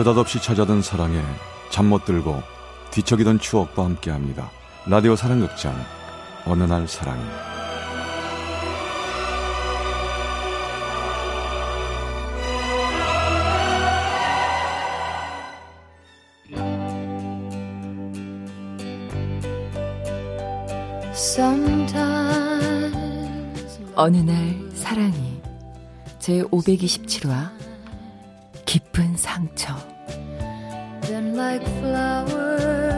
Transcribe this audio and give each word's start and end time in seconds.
느닷없이 0.00 0.40
찾아든 0.40 0.80
사랑에 0.80 1.22
잠 1.68 1.84
못 1.84 2.06
들고 2.06 2.42
뒤척이던 2.90 3.38
추억과 3.38 3.84
함께합니다. 3.84 4.50
라디오 4.86 5.14
사랑극장 5.14 5.74
어느 6.46 6.64
날 6.64 6.88
사랑이 6.88 7.22
어느 23.96 24.16
날 24.16 24.70
사랑이 24.72 25.42
제 26.18 26.42
527화 26.44 27.50
깊은 28.64 29.16
상처 29.16 29.74
like 31.32 31.62
flowers 31.78 32.89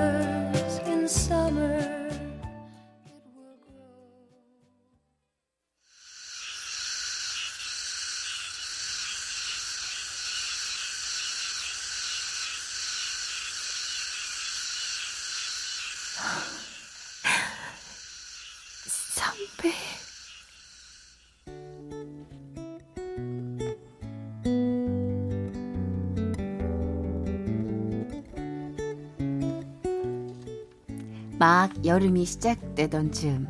막 31.43 31.85
여름이 31.85 32.25
시작되던 32.25 33.11
즈음 33.11 33.49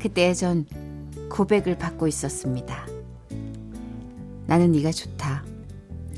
그때 0.00 0.32
전 0.32 0.64
고백을 1.28 1.76
받고 1.76 2.08
있었습니다. 2.08 2.86
나는 4.46 4.72
네가 4.72 4.92
좋다. 4.92 5.44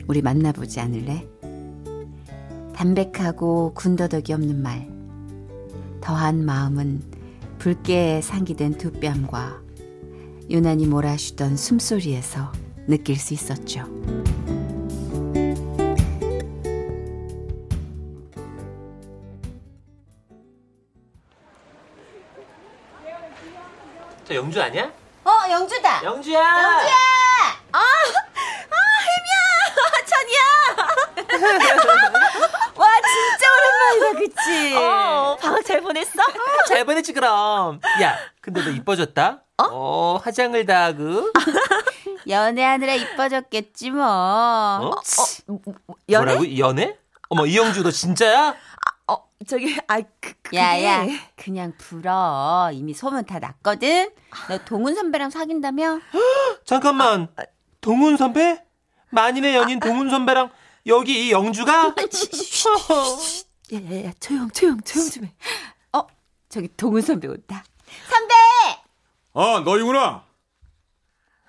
우리 0.06 0.22
만나보지 0.22 0.78
않을래? 0.78 1.26
담백하고 2.76 3.74
군더더기 3.74 4.32
없는 4.32 4.62
말. 4.62 4.88
더한 6.00 6.44
마음은 6.44 7.02
붉게 7.58 8.20
상기된 8.22 8.78
두 8.78 8.92
뺨과 8.92 9.60
유난히 10.48 10.86
몰아쉬던 10.86 11.56
숨소리에서 11.56 12.52
느낄 12.86 13.16
수 13.16 13.34
있었죠. 13.34 13.82
영주 24.38 24.62
아니야? 24.62 24.88
어, 25.24 25.30
영주다. 25.50 26.04
영주야. 26.04 26.38
영주야. 26.38 26.94
아, 27.72 27.78
아, 27.78 27.84
혜미야. 29.08 29.38
천이야. 30.06 30.40
와, 32.76 32.88
진짜 33.02 33.46
오랜만이다, 33.56 34.18
그치? 34.20 34.76
어, 34.76 35.36
방학 35.40 35.64
잘 35.64 35.80
보냈어? 35.80 36.22
잘 36.68 36.84
보냈지 36.84 37.12
그럼. 37.12 37.80
야, 38.00 38.16
근데 38.40 38.62
너 38.62 38.70
이뻐졌다. 38.70 39.40
어, 39.58 39.64
어 39.64 40.20
화장을 40.22 40.64
다 40.66 40.84
하고. 40.84 41.32
연애하느라 42.28 42.94
이뻐졌겠지 42.94 43.90
뭐. 43.90 44.04
어? 44.06 44.90
어? 44.90 45.64
연애? 46.10 46.24
뭐라고? 46.36 46.58
연애? 46.58 46.96
어머, 47.28 47.44
이영주 47.44 47.82
너 47.82 47.90
진짜야? 47.90 48.54
저기, 49.46 49.78
아, 49.86 50.00
그, 50.20 50.32
그 50.42 50.56
야야, 50.56 51.06
그냥 51.36 51.72
불어. 51.78 52.70
이미 52.72 52.92
소문 52.92 53.24
다 53.24 53.38
났거든. 53.38 54.10
너 54.48 54.58
동훈 54.64 54.94
선배랑 54.96 55.30
사귄다며? 55.30 56.00
잠깐만, 56.64 57.28
동훈 57.80 58.16
선배? 58.16 58.62
만인의 59.10 59.54
연인 59.54 59.78
동훈 59.78 60.10
선배랑 60.10 60.50
여기 60.86 61.28
이 61.28 61.30
영주가? 61.32 61.94
야야야, 63.72 64.12
조용, 64.18 64.50
조용, 64.50 64.80
조용 64.80 65.08
좀 65.08 65.24
해. 65.24 65.34
어, 65.92 66.06
저기 66.48 66.68
동훈 66.76 67.00
선배 67.00 67.28
온다. 67.28 67.64
선배! 68.08 68.34
아, 69.34 69.62
너희구나. 69.64 70.24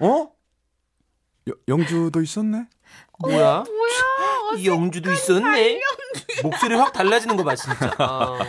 어? 0.02 0.32
여, 1.50 1.54
영주도 1.68 2.22
있었네? 2.22 2.66
뭐야? 3.20 3.58
어, 3.58 3.66
뭐야? 3.66 4.60
이 4.60 4.68
영주도 4.68 5.12
있었네. 5.12 5.80
목소리 6.44 6.76
확 6.76 6.94
달라지는 6.94 7.36
거 7.38 7.44
봐, 7.44 7.56
진짜. 7.56 7.92
아. 8.00 8.40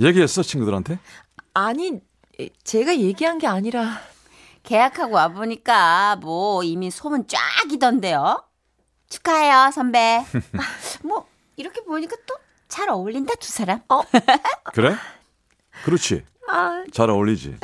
얘기했어, 0.00 0.42
친구들한테? 0.42 0.98
아니, 1.54 2.00
제가 2.64 2.96
얘기한 2.96 3.38
게 3.38 3.46
아니라. 3.46 4.00
계약하고 4.64 5.12
와보니까 5.14 6.16
뭐 6.16 6.62
이미 6.64 6.90
소문 6.90 7.26
쫙이던데요. 7.28 8.42
축하해요, 9.10 9.70
선배. 9.72 10.24
뭐, 11.04 11.26
이렇게 11.56 11.82
보니까 11.82 12.16
또 12.26 12.34
잘 12.66 12.88
어울린다, 12.88 13.34
두 13.36 13.52
사람. 13.52 13.82
어? 13.88 14.00
그래? 14.74 14.96
그렇지. 15.84 16.24
아. 16.48 16.82
잘 16.92 17.08
어울리지. 17.08 17.56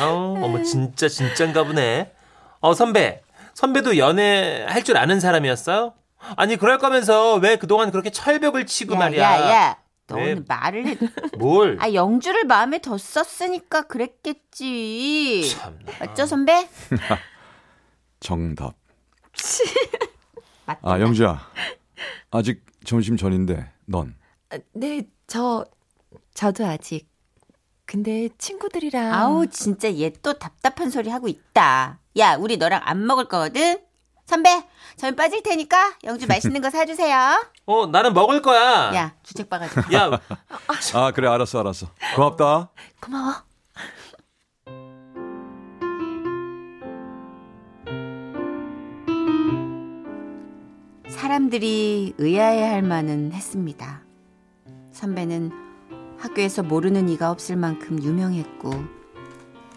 어, 0.00 0.36
어머, 0.42 0.62
진짜, 0.62 1.08
진짠가 1.08 1.64
보네. 1.64 2.12
어, 2.60 2.74
선배. 2.74 3.22
선배도 3.54 3.96
연애 3.96 4.66
할 4.68 4.84
줄 4.84 4.98
아는 4.98 5.20
사람이었어요? 5.20 5.94
아니 6.36 6.56
그럴 6.56 6.78
거면서 6.78 7.34
왜 7.36 7.56
그동안 7.56 7.90
그렇게 7.90 8.10
철벽을 8.10 8.66
치고 8.66 8.94
야, 8.94 8.98
말이야. 8.98 9.22
야야. 9.22 9.78
너는 10.06 10.44
말을 10.48 10.86
해. 10.88 10.98
뭘? 11.38 11.76
아 11.80 11.92
영주를 11.92 12.44
마음에 12.44 12.78
뒀었으니까 12.80 13.82
그랬겠지. 13.82 15.48
참나. 15.56 15.92
맞죠 16.00 16.26
선배? 16.26 16.68
정답. 18.20 18.74
아 20.82 21.00
영주야. 21.00 21.40
아직 22.30 22.64
점심 22.84 23.16
전인데 23.16 23.70
넌? 23.86 24.14
아, 24.50 24.58
네, 24.72 25.02
저 25.26 25.64
저도 26.34 26.66
아직. 26.66 27.08
근데 27.86 28.28
친구들이랑 28.38 29.12
아우 29.12 29.46
진짜 29.48 29.92
얘 29.98 30.10
또 30.22 30.34
답답한 30.38 30.90
소리 30.90 31.08
하고 31.10 31.28
있다. 31.28 31.98
야 32.18 32.34
우리 32.36 32.56
너랑 32.56 32.80
안 32.84 33.04
먹을 33.06 33.24
거거든. 33.26 33.78
선배, 34.30 34.62
저희 34.96 35.16
빠질 35.16 35.42
테니까 35.42 35.94
영주 36.04 36.28
맛있는 36.28 36.60
거 36.60 36.70
사주세요. 36.70 37.44
어, 37.66 37.86
나는 37.88 38.14
먹을 38.14 38.40
거야. 38.40 38.94
야, 38.94 39.14
주책 39.24 39.50
봐가지고. 39.50 39.80
야. 39.92 40.08
아, 40.94 41.10
그래, 41.10 41.26
알았어, 41.26 41.58
알았어. 41.58 41.88
고맙다. 42.14 42.70
고마워. 43.00 43.34
사람들이 51.08 52.14
의아해할 52.18 52.82
만은 52.82 53.32
했습니다. 53.32 54.02
선배는 54.92 55.50
학교에서 56.18 56.62
모르는 56.62 57.08
이가 57.08 57.32
없을 57.32 57.56
만큼 57.56 58.00
유명했고, 58.00 58.70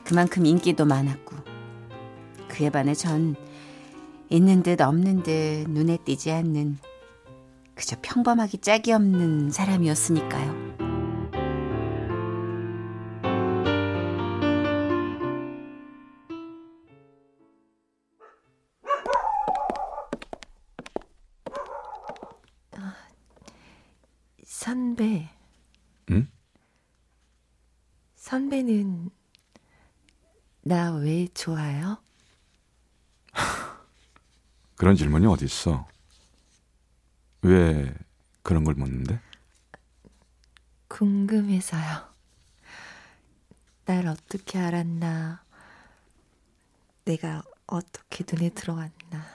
그만큼 0.03 0.45
인기도 0.45 0.85
많았고, 0.85 1.35
그에 2.49 2.69
반해 2.69 2.93
전 2.93 3.35
있는 4.33 4.63
듯 4.63 4.81
없는 4.81 5.21
듯 5.21 5.69
눈에 5.69 5.97
띄지 5.97 6.31
않는 6.31 6.79
그저 7.75 7.95
평범하기 8.01 8.57
짝이 8.59 8.91
없는 8.91 9.51
사람이었으니까요. 9.51 10.73
선배. 24.43 25.29
응? 26.09 26.27
선배는 28.15 29.11
나 30.63 30.95
왜 30.97 31.27
좋아요? 31.27 32.01
그런 34.83 34.97
질문이 34.97 35.25
어디 35.27 35.45
있어? 35.45 35.87
왜 37.41 37.93
그런 38.41 38.65
걸 38.65 38.73
묻는데? 38.75 39.17
궁금해서요. 40.89 41.81
날 43.85 44.07
어떻게 44.07 44.59
알았나? 44.59 45.41
내가 47.05 47.43
어떻게 47.65 48.25
눈에 48.29 48.49
들어왔나? 48.49 49.25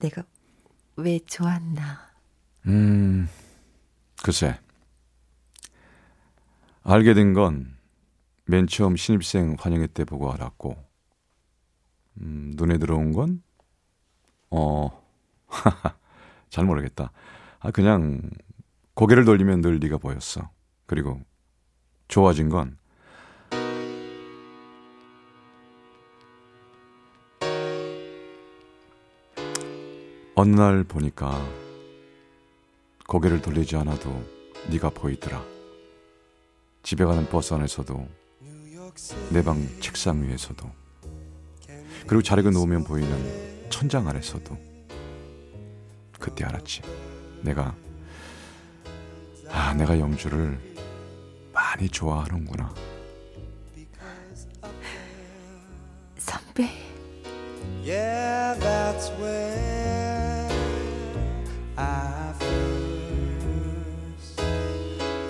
내가 0.00 0.24
왜 0.96 1.18
좋았나? 1.20 2.10
음, 2.66 3.26
글쎄. 4.22 4.60
알게 6.82 7.14
된 7.14 7.32
건 7.32 7.72
맨 8.44 8.66
처음 8.66 8.94
신입생 8.96 9.56
환영회 9.58 9.86
때 9.86 10.04
보고 10.04 10.30
알았고, 10.30 10.76
음, 12.20 12.52
눈에 12.56 12.76
들어온 12.76 13.12
건 13.12 13.42
어, 14.56 15.02
잘 16.48 16.64
모르겠다. 16.64 17.10
아, 17.58 17.70
그냥 17.72 18.22
고개를 18.94 19.24
돌리면 19.24 19.62
늘 19.62 19.80
네가 19.80 19.98
보였어. 19.98 20.48
그리고 20.86 21.20
좋아진 22.06 22.48
건 22.50 22.78
어느 30.34 30.54
날 30.54 30.84
보니까 30.84 31.40
고개를 33.06 33.40
돌리지 33.42 33.76
않아도 33.76 34.10
네가 34.70 34.90
보이더라. 34.90 35.42
집에 36.82 37.04
가는 37.04 37.26
버스 37.28 37.54
안에서도 37.54 38.08
내 39.30 39.42
방 39.42 39.66
책상 39.80 40.22
위에서도 40.22 40.70
그리고 42.06 42.22
자리가 42.22 42.50
누우면 42.50 42.84
보이는 42.84 43.53
천장 43.70 44.06
아래서도 44.08 44.56
그때 46.18 46.44
알았지. 46.44 46.82
내가 47.42 47.74
아 49.48 49.72
내가 49.74 49.96
영주를 49.98 50.58
많이 51.52 51.88
좋아하는구나. 51.88 52.74
선배. 56.18 56.68
Yeah, 57.84 58.54
that's 58.58 59.10
where 59.20 60.48
I 61.76 62.32
first 62.38 64.40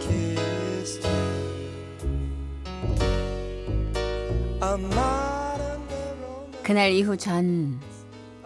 kissed 0.00 1.04
you. 1.04 1.12
I'm 4.60 4.88
not. 4.90 5.60
그날 6.62 6.92
이후 6.92 7.16
전 7.16 7.80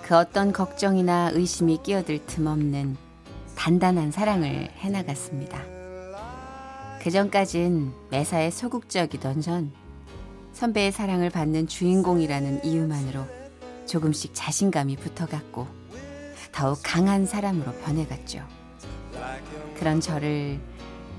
그 0.08 0.16
어떤 0.16 0.54
걱정이나 0.54 1.32
의심이 1.34 1.80
끼어들 1.82 2.24
틈 2.24 2.46
없는 2.46 2.96
단단한 3.54 4.10
사랑을 4.10 4.70
해나갔습니다. 4.78 5.62
그 7.02 7.10
전까진 7.10 7.92
매사에 8.10 8.50
소극적이던 8.50 9.42
전 9.42 9.70
선배의 10.54 10.92
사랑을 10.92 11.28
받는 11.28 11.66
주인공이라는 11.66 12.64
이유만으로 12.64 13.26
조금씩 13.84 14.30
자신감이 14.32 14.96
붙어갔고 14.96 15.66
더욱 16.52 16.78
강한 16.82 17.26
사람으로 17.26 17.72
변해갔죠. 17.84 18.40
그런 19.78 20.00
저를 20.00 20.58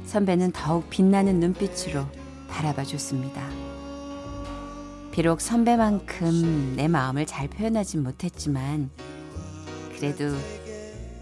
선배는 0.06 0.52
더욱 0.52 0.90
빛나는 0.90 1.40
눈빛으로 1.40 2.08
바라봐 2.48 2.86
줬습니다. 2.86 3.69
비록 5.20 5.42
선배만큼 5.42 6.78
내 6.78 6.88
마음을 6.88 7.26
잘 7.26 7.50
표현하진 7.50 8.04
못했지만 8.04 8.90
그래도 9.98 10.34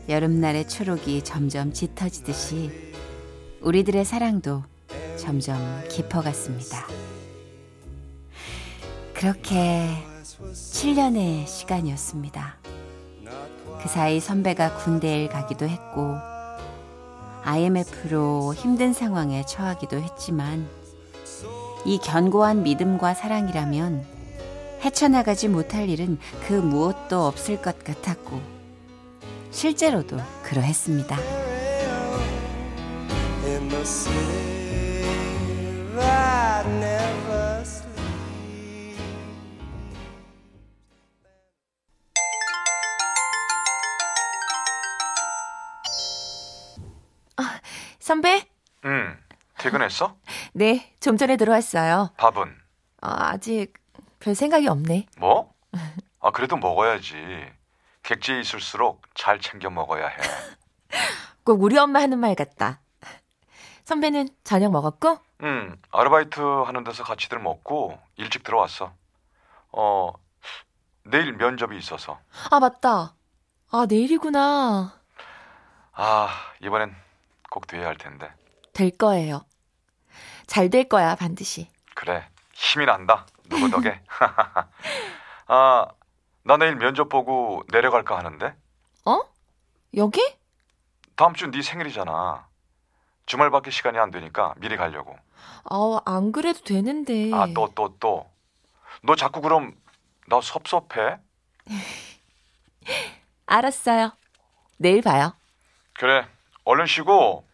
여름날의 0.07 0.67
초록이 0.69 1.23
점점 1.23 1.73
짙어지듯이 1.73 2.93
우리들의 3.59 4.05
사랑도 4.05 4.61
점점 5.17 5.57
깊어갔습니다. 5.89 6.85
그렇게 9.15 9.87
7년의 10.53 11.47
시간이었습니다. 11.47 12.55
그 13.81 13.89
사이 13.89 14.19
선배가 14.19 14.75
군대에 14.77 15.27
가기도 15.27 15.67
했고 15.67 16.13
IMF로 17.41 18.53
힘든 18.53 18.93
상황에 18.93 19.43
처하기도 19.43 19.97
했지만 19.97 20.69
이 21.87 21.97
견고한 21.97 22.61
믿음과 22.61 23.15
사랑이라면 23.15 24.05
헤쳐나가지 24.83 25.47
못할 25.47 25.89
일은 25.89 26.19
그 26.47 26.53
무엇도 26.53 27.25
없을 27.25 27.59
것 27.59 27.83
같았고 27.83 28.39
실제로도 29.49 30.17
그러했습니다. 30.43 31.17
sleeps. 33.87 34.27
선배? 48.07 48.46
응. 49.67 49.71
퇴근했어? 49.71 50.15
네, 50.53 50.93
좀 50.99 51.17
전에 51.17 51.37
들어왔어요. 51.37 52.11
밥은? 52.17 52.55
아, 53.01 53.29
아직 53.31 53.73
별 54.19 54.33
생각이 54.35 54.67
없네. 54.67 55.07
뭐? 55.17 55.53
아, 56.19 56.31
그래도 56.31 56.57
먹어야지. 56.57 57.15
객지에 58.03 58.39
있을수록 58.39 59.01
잘 59.13 59.39
챙겨 59.39 59.69
먹어야 59.69 60.07
해. 60.07 60.17
꼭 61.43 61.61
우리 61.61 61.77
엄마 61.77 62.01
하는 62.01 62.19
말 62.19 62.35
같다. 62.35 62.81
선배는 63.83 64.29
저녁 64.43 64.71
먹었고? 64.71 65.19
응, 65.43 65.77
아르바이트 65.91 66.41
하는 66.41 66.83
데서 66.83 67.03
같이들 67.03 67.39
먹고 67.39 67.97
일찍 68.17 68.43
들어왔어. 68.43 68.91
어, 69.71 70.13
내일 71.03 71.33
면접이 71.33 71.77
있어서. 71.77 72.19
아, 72.49 72.59
맞다. 72.59 73.15
아, 73.69 73.85
내일이구나. 73.87 74.99
아, 75.93 76.29
이번엔 76.61 76.95
꼭 77.49 77.67
돼야 77.67 77.87
할 77.87 77.97
텐데. 77.97 78.29
될 78.73 78.91
거예요. 78.91 79.45
잘 80.47 80.69
될 80.69 80.85
거야, 80.89 81.15
반드시. 81.15 81.69
그래, 81.95 82.27
힘이 82.53 82.85
난다. 82.85 83.25
누구 83.49 83.69
덕에. 83.69 84.01
아, 85.47 85.87
나 86.43 86.57
내일 86.57 86.75
면접 86.75 87.09
보고 87.09 87.63
내려갈까 87.71 88.17
하는데. 88.17 88.55
어? 89.05 89.21
여기? 89.95 90.21
다음 91.15 91.33
주 91.33 91.49
네 91.51 91.61
생일이잖아. 91.61 92.47
주말밖에 93.25 93.71
시간이 93.71 93.97
안 93.97 94.11
되니까 94.11 94.53
미리 94.57 94.77
가려고. 94.77 95.17
아, 95.65 95.99
안 96.05 96.31
그래도 96.31 96.61
되는데. 96.63 97.31
아, 97.33 97.47
또, 97.53 97.71
또, 97.75 97.95
또. 97.99 98.29
너 99.03 99.15
자꾸 99.15 99.41
그럼 99.41 99.75
나 100.27 100.39
섭섭해? 100.41 101.17
알았어요. 103.45 104.11
내일 104.77 105.01
봐요. 105.01 105.33
그래, 105.93 106.27
얼른 106.63 106.85
쉬고. 106.85 107.45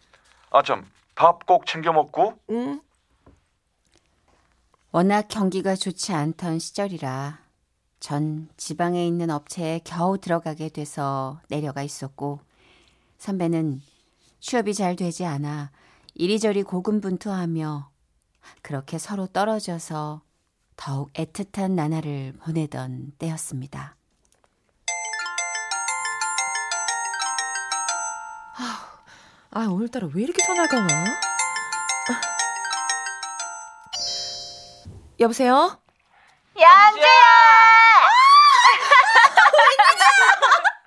아, 0.52 0.62
참, 0.62 0.90
밥 1.16 1.46
꼭 1.46 1.66
챙겨 1.66 1.92
먹고. 1.94 2.34
응. 2.50 2.82
워낙 4.92 5.28
경기가 5.28 5.76
좋지 5.76 6.14
않던 6.14 6.60
시절이라 6.60 7.40
전 8.00 8.48
지방에 8.58 9.08
있는 9.08 9.32
업체에 9.32 9.80
겨우 9.84 10.20
들어가게 10.20 10.70
돼서 10.70 11.42
내려가 11.50 11.82
있었고 11.82 12.40
선배는 13.18 13.82
취업이 14.40 14.74
잘 14.74 14.96
되지 14.96 15.26
않아 15.26 15.72
이리저리 16.14 16.64
고군분투하며 16.64 17.90
그렇게 18.62 18.98
서로 19.00 19.26
떨어져서 19.26 20.22
더욱 20.76 21.12
애틋한 21.14 21.72
나날을 21.72 22.34
보내던 22.44 23.14
때였습니다. 23.18 23.96
아, 28.58 28.93
오늘따라 29.56 30.08
왜 30.14 30.24
이렇게 30.24 30.42
전화가 30.46 30.78
와? 30.78 30.86
아. 32.10 32.22
여보세요? 35.20 35.80
양재야! 36.60 37.08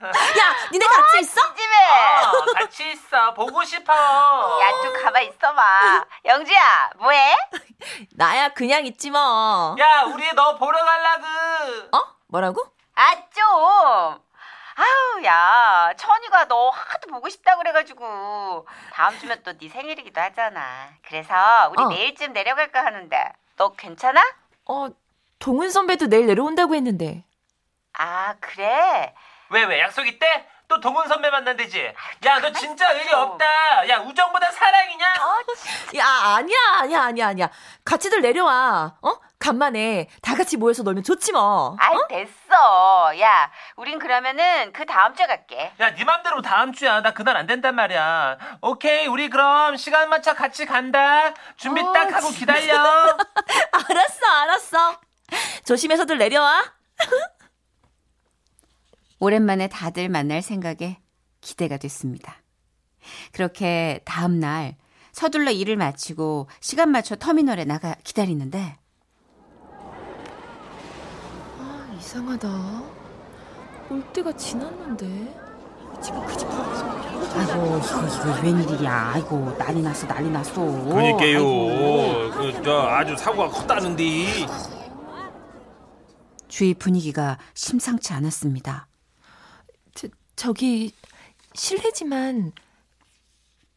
야, 0.07 0.55
니네 0.73 0.87
같이 0.87 1.21
있어? 1.21 1.55
집에! 1.55 1.75
어, 2.23 2.45
같이 2.55 2.91
있어. 2.93 3.35
보고 3.35 3.65
싶어. 3.65 3.93
야, 3.93 4.83
좀 4.83 5.03
가만 5.03 5.23
있어봐. 5.25 6.05
영주야, 6.25 6.91
뭐해? 6.99 7.37
나야 8.17 8.49
그냥 8.51 8.85
있지 8.87 9.11
뭐. 9.11 9.77
야, 9.79 10.03
우리 10.07 10.33
너 10.35 10.57
보러 10.57 10.85
갈라그. 10.85 11.89
어? 11.93 11.99
뭐라고? 12.29 12.65
아, 12.95 13.15
좀! 13.35 14.26
아우, 14.79 15.25
야, 15.25 15.93
천이가 15.97 16.47
너 16.49 16.69
하도 16.71 17.09
보고 17.09 17.29
싶다 17.29 17.57
그래가지고. 17.57 18.67
다음 18.93 19.19
주면 19.19 19.43
또 19.43 19.53
네 19.59 19.69
생일이기도 19.71 20.21
하잖아. 20.21 20.91
그래서 21.07 21.35
우리 21.71 21.83
어. 21.83 21.89
내일쯤 21.89 22.33
내려갈까 22.33 22.85
하는데. 22.85 23.33
너 23.57 23.73
괜찮아? 23.73 24.21
어, 24.67 24.89
동은 25.39 25.71
선배도 25.71 26.09
내일 26.09 26.27
내려온다고 26.27 26.75
했는데. 26.75 27.25
아, 27.95 28.35
그래? 28.41 29.15
왜, 29.51 29.65
왜? 29.65 29.81
약속 29.81 30.07
있대? 30.07 30.47
또 30.69 30.81
동훈 30.81 31.07
선배 31.07 31.31
만난대지? 31.31 31.93
야, 32.25 32.41
너 32.41 32.51
진짜 32.53 32.91
의리 32.93 33.09
좀. 33.09 33.21
없다. 33.21 33.89
야, 33.89 33.99
우정보다 33.99 34.51
사랑이냐? 34.51 35.07
야, 35.97 36.07
아니야, 36.37 36.57
아니야, 36.81 37.03
아니야, 37.03 37.27
아니야. 37.29 37.51
같이들 37.85 38.21
내려와. 38.21 38.97
어? 39.03 39.15
간만에 39.39 40.09
다 40.23 40.35
같이 40.35 40.57
모여서 40.57 40.83
놀면 40.83 41.05
좋지 41.05 41.31
뭐. 41.33 41.77
아이, 41.79 41.97
됐어. 42.09 43.21
야, 43.21 43.51
우린 43.77 43.99
그러면은 43.99 44.73
그 44.73 44.85
다음 44.87 45.15
주에 45.15 45.27
갈게. 45.27 45.73
야, 45.79 45.95
네 45.95 46.05
맘대로 46.05 46.43
다음 46.43 46.73
주야. 46.73 47.01
나 47.01 47.13
그날 47.13 47.37
안 47.37 47.47
된단 47.47 47.75
말이야. 47.77 48.39
오케이, 48.63 49.07
우리 49.07 49.29
그럼 49.29 49.77
시간 49.77 50.09
맞춰 50.09 50.35
같이 50.35 50.67
간다. 50.67 51.33
준비 51.57 51.81
어, 51.83 51.93
딱 51.93 52.13
하고 52.13 52.29
기다려. 52.31 52.75
알았어, 53.73 54.27
알았어. 54.43 55.01
조심해서들 55.65 56.19
내려와. 56.19 56.63
오랜만에 59.19 59.69
다들 59.69 60.09
만날 60.09 60.43
생각에 60.43 60.99
기대가 61.41 61.77
됐습니다. 61.77 62.37
그렇게 63.33 64.01
다음 64.05 64.41
날 64.41 64.77
서둘러 65.13 65.51
일을 65.51 65.77
마치고 65.77 66.49
시간 66.61 66.91
맞춰 66.91 67.17
터미널에 67.17 67.65
나가 67.65 67.95
기다리는데 68.05 68.77
아, 71.59 71.97
이상하다. 71.99 72.49
올 73.91 74.03
때가 74.13 74.33
지났는데. 74.37 75.47
지금 76.03 76.27
그집 76.27 76.47
아이고 76.51 77.79
이거 77.79 78.07
이거 78.07 78.43
웬일이야 78.43 79.13
아이고 79.15 79.57
난리 79.57 79.81
났어 79.83 80.07
난리 80.07 80.31
났어 80.31 80.61
그니까요. 80.61 81.43
그 82.33 82.63
저 82.63 82.83
아주 82.83 83.17
사고가 83.17 83.49
컸다는데. 83.49 84.05
주위 86.49 86.75
분위기가 86.75 87.39
심상치 87.55 88.13
않았습니다. 88.13 88.89
저, 90.37 90.49
저기 90.49 90.93
실례지만 91.55 92.53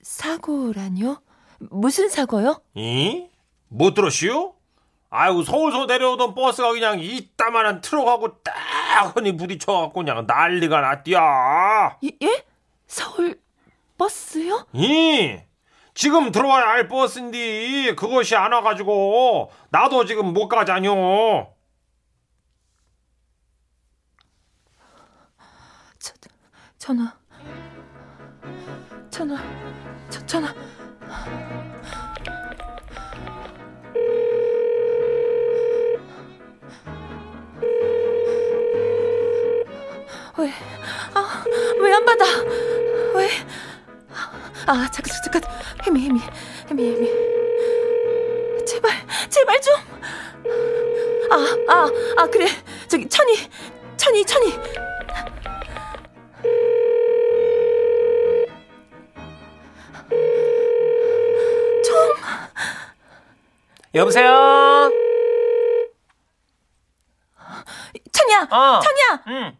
사고라뇨? 0.01 1.17
무슨 1.59 2.09
사고요? 2.09 2.61
이? 2.75 3.27
못 3.69 3.93
들었슈? 3.93 4.53
아이고 5.09 5.43
서울서 5.43 5.85
내려오던 5.85 6.35
버스가 6.35 6.71
그냥 6.71 6.99
이따만한 6.99 7.81
트럭하고 7.81 8.41
딱 8.43 9.15
흔히 9.15 9.35
부딪혀갖고 9.35 9.93
그냥 9.93 10.25
난리가 10.27 10.81
났디야. 10.81 11.97
예? 12.03 12.09
예? 12.21 12.45
서울 12.85 13.39
버스요? 13.97 14.67
이 14.73 15.39
지금 15.95 16.31
들어와야 16.31 16.67
할 16.67 16.87
버스인데 16.87 17.95
그것이 17.95 18.35
안 18.35 18.53
와가지고 18.53 19.51
나도 19.69 20.05
지금 20.05 20.33
못 20.33 20.47
가자뇨. 20.47 21.53
저, 25.99 26.13
전화. 26.89 27.13
전화. 29.12 29.38
저, 30.10 30.25
전화. 30.25 30.51
왜? 40.38 40.51
아, 41.13 41.43
왜 41.79 41.93
안 41.93 42.05
받아? 42.05 42.25
왜? 43.15 43.29
아, 44.65 44.89
잠깐, 44.91 45.13
잠깐. 45.24 45.41
혜미, 45.86 46.01
혜미, 46.01 46.22
혜미, 46.69 46.91
혜미. 46.96 48.65
제발, 48.65 48.91
제발 49.29 49.62
좀. 49.62 49.75
아, 51.31 51.74
아, 51.74 51.91
아, 52.17 52.27
그래. 52.27 52.48
저기, 52.88 53.08
천이, 53.10 53.36
천이, 53.98 54.25
천이. 54.25 54.53
여보세요. 63.96 64.91
천이야, 68.12 68.48
어. 68.51 68.79
천이야. 68.79 69.24
응. 69.27 69.58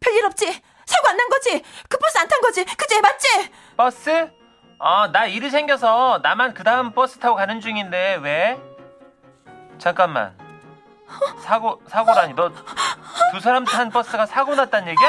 별일 0.00 0.24
없지? 0.26 0.46
사고 0.86 1.08
안 1.08 1.16
난 1.16 1.28
거지? 1.28 1.62
그 1.88 1.96
버스 1.98 2.18
안 2.18 2.28
탄 2.28 2.40
거지? 2.40 2.64
그제 2.64 3.00
맞지? 3.00 3.50
버스? 3.76 4.30
어, 4.78 5.06
나 5.08 5.26
일이 5.26 5.48
생겨서 5.50 6.20
나만 6.22 6.54
그 6.54 6.64
다음 6.64 6.92
버스 6.92 7.18
타고 7.18 7.36
가는 7.36 7.60
중인데 7.60 8.16
왜? 8.22 8.60
잠깐만. 9.78 10.36
사고 11.42 11.80
사고라니 11.88 12.34
너 12.34 12.50
두 13.32 13.38
사람 13.40 13.64
탄 13.64 13.90
버스가 13.90 14.26
사고 14.26 14.54
났단 14.56 14.88
얘기야? 14.88 15.08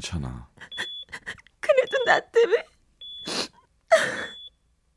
괜찮아. 0.00 0.48
그래도 1.60 2.04
나 2.04 2.18
때문에 2.20 2.64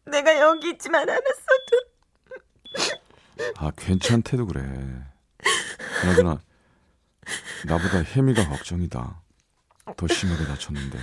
내가 0.06 0.40
여기 0.40 0.70
있지만 0.72 1.08
않았어도 1.10 1.84
아, 3.58 3.72
괜찮대도 3.76 4.48
그래. 4.48 4.62
그나저나, 6.02 6.42
나보다 7.66 8.00
혜미가 8.04 8.48
걱정이다. 8.48 9.22
더 9.98 10.08
심하게 10.08 10.46
다쳤는데. 10.46 10.98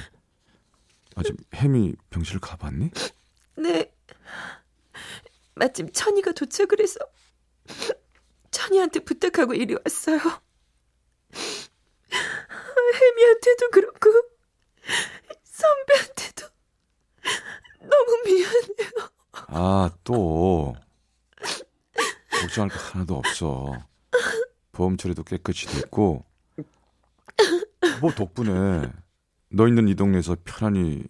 아직 1.16 1.37
혜미 1.54 1.95
병실 2.09 2.40
가봤니? 2.40 2.90
네 3.57 3.92
마침 5.54 5.92
천이가 5.92 6.33
도착을 6.33 6.80
해서 6.80 6.99
천이한테 8.50 9.00
부탁하고 9.00 9.52
이리 9.54 9.75
왔어요 9.75 10.19
혜미한테도 13.40 13.70
그렇고 13.70 14.11
선배한테도 15.44 16.47
너무 17.80 18.23
미안해요 18.26 19.11
아, 19.49 19.90
또. 20.04 20.75
걱정할 22.30 22.68
거 22.70 22.78
하나도 22.78 23.16
없어. 23.16 23.73
보험 24.73 24.97
처리도 24.97 25.25
깨끗이 25.25 25.66
됐고, 25.66 26.25
뭐 28.00 28.11
덕분에 28.12 28.90
너 29.50 29.66
있는 29.68 29.88
이 29.88 29.94
동네에서 29.94 30.37
편안히 30.44 31.04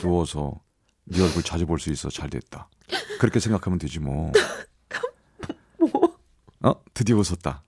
누워서 0.00 0.60
네 1.04 1.22
얼굴 1.22 1.42
자주 1.42 1.66
볼 1.66 1.78
수 1.80 1.90
있어 1.90 2.08
잘 2.10 2.30
됐다. 2.30 2.68
그렇게 3.18 3.40
생각하면 3.40 3.78
되지 3.78 3.98
뭐. 3.98 4.30
어? 6.62 6.74
드디어 6.94 7.16
웃었다. 7.16 7.64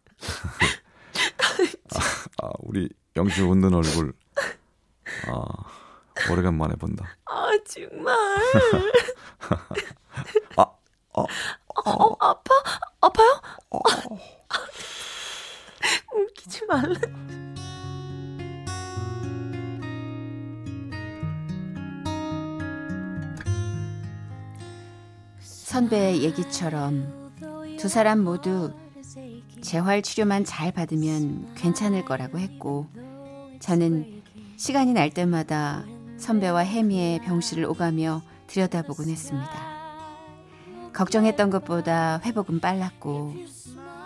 아, 1.95 1.99
아, 2.43 2.51
우리 2.61 2.89
영주 3.17 3.47
웃는 3.49 3.75
얼굴. 3.75 4.13
아, 5.29 5.45
오래간만에 6.31 6.75
본다. 6.77 7.05
아 7.27 7.51
정말 7.67 8.17
아, 10.57 10.63
어, 11.13 11.25
어, 11.85 12.17
아파? 12.21 12.55
아파요? 13.01 13.41
웃기지 16.15 16.65
말래. 16.67 16.95
선배의 25.41 26.23
얘기처럼 26.25 27.33
두 27.79 27.89
사람 27.89 28.21
모두 28.21 28.73
재활 29.63 30.03
치료만 30.03 30.45
잘 30.45 30.73
받으면 30.73 31.55
괜찮을 31.55 32.05
거라고 32.05 32.39
했고 32.39 32.87
저는 33.63 34.23
시간이 34.57 34.93
날 34.93 35.09
때마다 35.11 35.85
선배와 36.19 36.65
혜미의 36.65 37.21
병실을 37.21 37.65
오가며 37.65 38.21
들여다보곤 38.49 39.09
했습니다. 39.09 39.51
걱정했던 40.93 41.51
것보다 41.51 42.21
회복은 42.25 42.59
빨랐고 42.61 43.35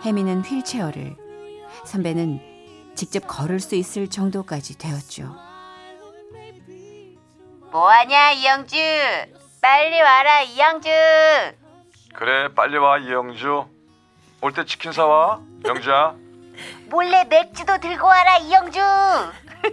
혜미는 0.05 0.41
휠체어를 0.41 1.15
선배는 1.85 2.39
직접 2.95 3.21
걸을 3.27 3.59
수 3.59 3.73
있을 3.73 4.07
정도까지 4.07 4.77
되었죠. 4.77 5.35
뭐하냐 7.71 8.31
이영주? 8.33 8.77
빨리 9.59 9.99
와라 9.99 10.41
이영주! 10.43 10.87
그래 12.13 12.53
빨리 12.53 12.77
와 12.77 12.99
이영주. 12.99 13.65
올 14.41 14.51
때 14.53 14.63
치킨 14.65 14.91
사와 14.91 15.41
영주야. 15.65 16.15
몰래 16.89 17.23
맥주도 17.25 17.77
들고 17.79 18.05
와라 18.07 18.37
이영주 18.37 18.79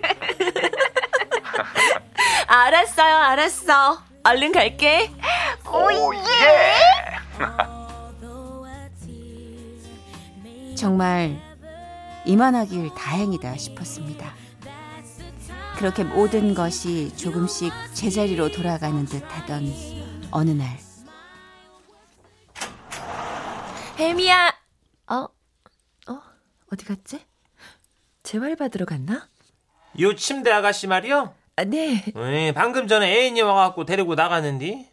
알았어요, 2.46 3.16
알았어. 3.16 4.02
얼른 4.24 4.52
갈게. 4.52 5.10
오 5.66 6.12
예 6.14 6.18
정말 10.76 11.40
이만하길 12.26 12.94
다행이다 12.94 13.56
싶었습니다. 13.56 14.34
그렇게 15.76 16.04
모든 16.04 16.54
것이 16.54 17.14
조금씩 17.16 17.72
제자리로 17.94 18.50
돌아가는 18.50 19.04
듯 19.06 19.24
하던 19.28 19.72
어느 20.30 20.50
날 20.50 20.78
혜미야. 23.98 24.52
어? 25.10 25.14
어? 25.16 25.28
어디 26.72 26.84
갔지? 26.84 27.24
재활 28.22 28.56
받으러 28.56 28.86
갔나? 28.86 29.28
요 30.00 30.14
침대 30.14 30.50
아가씨 30.50 30.86
말이요. 30.86 31.34
아, 31.56 31.64
네. 31.64 32.04
에, 32.16 32.52
방금 32.52 32.88
전에 32.88 33.06
애인이 33.12 33.40
와갖고 33.42 33.84
데리고 33.84 34.14
나가는디 34.14 34.88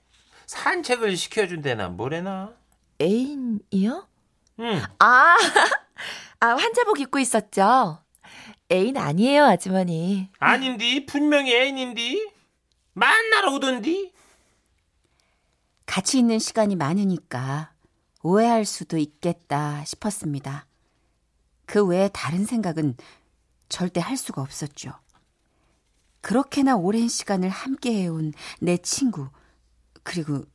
산책을 0.46 1.17
시켜준대나 1.17 1.89
뭐래나. 1.89 2.53
애인이요? 3.01 4.08
응. 4.60 4.81
아, 5.00 5.36
아, 6.39 6.46
환자복 6.48 7.00
입고 7.00 7.20
있었죠? 7.20 8.00
애인 8.72 8.98
아니에요, 8.98 9.46
아주머니. 9.46 10.29
아닌디 10.39 11.05
분명히 11.05 11.53
애인인디 11.55 12.31
만나러 12.93 13.53
오던디 13.53 14.13
같이 15.86 16.20
있는 16.20 16.39
시간이 16.39 16.75
많으니까 16.75 17.72
오해할 18.24 18.65
수도 18.65 18.98
있겠다 18.98 19.84
싶었습니다. 19.84 20.67
그 21.65 21.86
외에 21.86 22.10
다른 22.13 22.46
생각은 22.46 22.96
절대 23.72 24.01
할 24.01 24.18
수가 24.18 24.42
없었죠. 24.42 24.94
그렇게나 26.20 26.75
오랜 26.75 27.08
시간을 27.08 27.50
함께 27.50 28.04
해온 28.04 28.34
내 28.60 28.78
친구, 28.78 29.30
그리고 30.04 30.46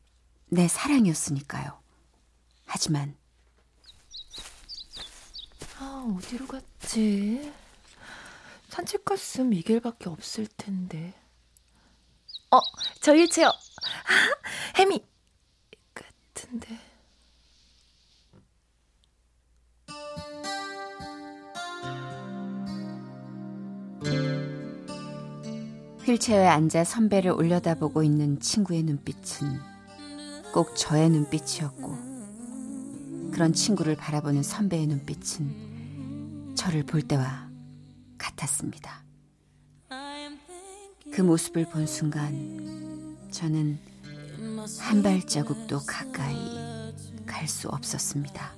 내 0.48 0.68
사랑이었으니까요. 0.68 1.80
하지만 2.66 3.16
아, 5.78 6.14
어디로 6.16 6.46
갔지? 6.46 7.52
산책 8.68 9.04
갔음 9.04 9.48
미겔밖에 9.48 10.08
없을 10.10 10.46
텐데. 10.46 11.14
어, 12.50 12.60
저 13.00 13.14
일체요. 13.14 13.48
아, 13.48 14.78
혜미 14.78 15.02
같은데. 15.94 16.85
휠체어에 26.06 26.46
앉아 26.46 26.84
선배를 26.84 27.32
올려다보고 27.32 28.04
있는 28.04 28.38
친구의 28.38 28.84
눈빛은 28.84 29.58
꼭 30.52 30.76
저의 30.76 31.10
눈빛이었고 31.10 31.96
그런 33.32 33.52
친구를 33.52 33.96
바라보는 33.96 34.44
선배의 34.44 34.86
눈빛은 34.86 36.54
저를 36.54 36.84
볼 36.84 37.02
때와 37.02 37.48
같았습니다. 38.18 39.02
그 41.12 41.22
모습을 41.22 41.68
본 41.70 41.86
순간 41.88 43.16
저는 43.32 43.78
한 44.80 45.02
발자국도 45.02 45.80
가까이 45.86 46.36
갈 47.26 47.48
수 47.48 47.68
없었습니다. 47.68 48.54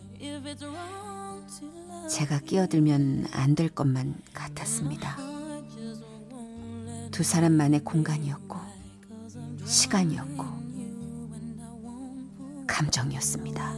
제가 2.11 2.41
끼어들면 2.41 3.29
안 3.33 3.55
될 3.55 3.69
것만 3.71 4.15
같았습니다. 4.33 5.28
두 7.19 7.25
사람만의 7.25 7.81
공간이었고, 7.81 8.57
시간이었고, 9.65 10.45
감정이었습니다. 12.65 13.73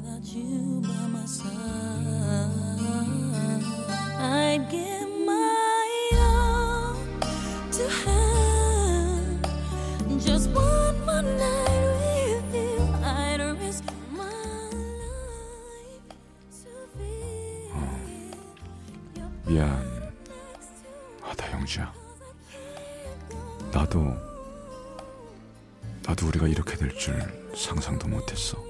줄 27.00 27.18
상상도 27.56 28.06
못했어. 28.08 28.62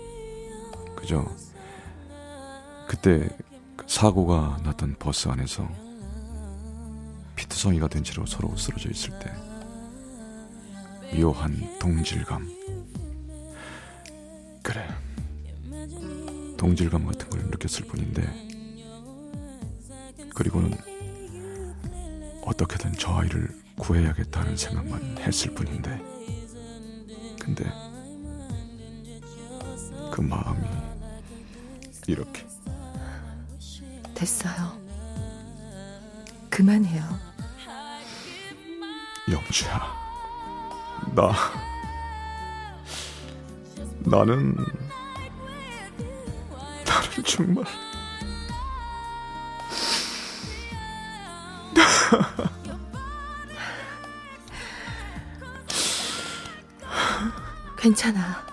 그저 0.95 1.27
그때 2.87 3.29
그 3.75 3.85
사고가 3.89 4.61
났던 4.63 4.95
버스 5.01 5.27
안에서 5.27 5.69
피투성이가 7.35 7.89
된 7.89 8.05
채로 8.05 8.25
서로 8.27 8.57
쓰러져 8.57 8.89
있을 8.89 9.19
때 9.19 9.33
묘한 11.19 11.77
동질감. 11.81 12.49
그래. 14.63 14.89
동질감 16.57 17.07
같은 17.07 17.29
걸 17.31 17.41
느꼈을 17.47 17.85
뿐인데 17.87 18.23
그리고는 20.37 20.79
어떻게든 22.43 22.93
저 22.97 23.13
아이를 23.13 23.49
구해야겠다는 23.77 24.57
생각만 24.57 25.19
했을 25.19 25.53
뿐인데 25.53 26.01
근데 27.41 27.90
그 30.21 30.23
마음이 30.23 30.61
이렇게 32.07 32.47
됐어요. 34.15 34.79
그만해요. 36.51 37.03
영주야 39.31 39.81
나 41.15 41.33
나는 44.01 44.55
나는 46.85 47.25
정말 47.25 47.65
괜찮아. 57.79 58.50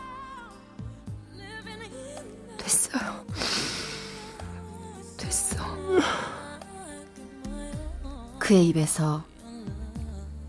그의 8.48 8.70
입에서 8.70 9.26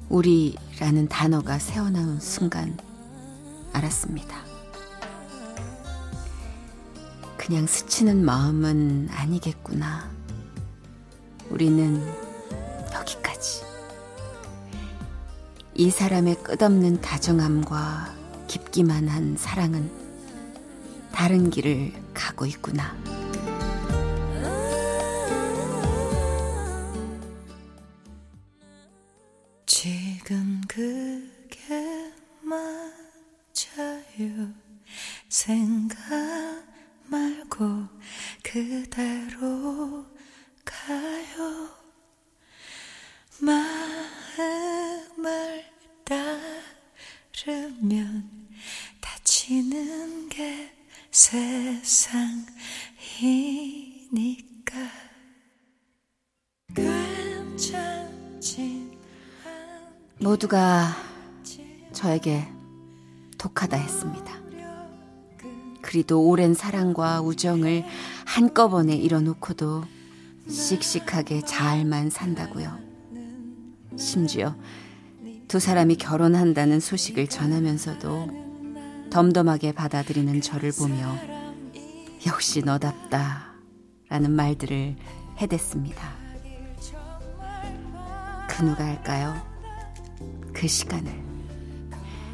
우리라는 0.08 1.08
단어가 1.08 1.58
새어나온 1.58 2.20
순간 2.20 2.78
알았습니다. 3.72 4.36
그냥 7.36 7.66
스치는 7.66 8.24
마음은 8.24 9.08
아니겠구나. 9.10 10.08
우리는 11.50 12.00
여기까지. 12.94 13.64
이 15.74 15.90
사람의 15.90 16.44
끝없는 16.44 17.00
다정함과 17.00 18.14
깊기만 18.46 19.08
한 19.08 19.36
사랑은 19.36 19.90
다른 21.10 21.50
길을 21.50 21.94
가고 22.14 22.46
있구나. 22.46 22.96
모두가 60.28 60.94
저에게 61.92 62.46
독하다 63.38 63.78
했습니다. 63.78 64.34
그리도 65.80 66.22
오랜 66.22 66.52
사랑과 66.52 67.22
우정을 67.22 67.82
한꺼번에 68.26 68.94
잃어놓고도 68.94 69.84
씩씩하게 70.46 71.40
잘만 71.46 72.10
산다고요. 72.10 72.78
심지어 73.96 74.54
두 75.46 75.58
사람이 75.58 75.96
결혼한다는 75.96 76.78
소식을 76.78 77.28
전하면서도 77.28 79.08
덤덤하게 79.08 79.72
받아들이는 79.72 80.42
저를 80.42 80.72
보며 80.72 81.16
역시 82.26 82.60
너답다 82.60 83.54
라는 84.10 84.32
말들을 84.32 84.94
해댔습니다. 85.38 86.12
그 88.46 88.62
누가 88.62 88.84
할까요? 88.84 89.47
그 90.52 90.66
시간을 90.66 91.12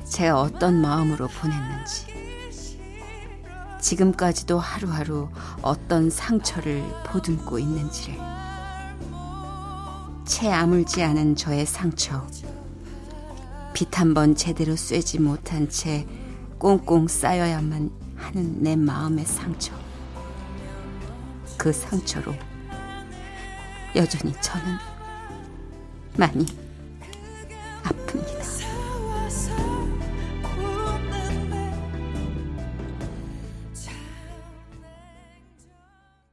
제가 0.05 0.41
어떤 0.41 0.81
마음으로 0.81 1.29
보냈는지 1.29 2.07
지금까지도 3.81 4.59
하루하루 4.59 5.29
어떤 5.61 6.09
상처를 6.11 6.83
보듬고 7.07 7.59
있는지를 7.59 8.19
채 10.25 10.51
아물지 10.51 11.03
않은 11.03 11.37
저의 11.37 11.67
상처 11.67 12.27
빛 13.75 13.99
한 13.99 14.15
번 14.15 14.35
제대로 14.37 14.77
쐬지 14.77 15.21
못한 15.21 15.69
채 15.69 16.07
꽁꽁 16.59 17.09
쌓여야만 17.09 17.91
하는 18.17 18.63
내 18.63 18.77
마음의 18.77 19.27
상처 19.27 19.75
그 21.59 21.73
상처로 21.73 22.35
여전히 23.97 24.33
저는 24.41 24.77
많이 26.17 26.47